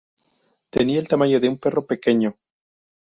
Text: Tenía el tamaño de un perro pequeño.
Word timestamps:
Tenía 0.71 0.99
el 0.99 1.07
tamaño 1.07 1.39
de 1.39 1.47
un 1.47 1.59
perro 1.59 1.85
pequeño. 1.85 2.33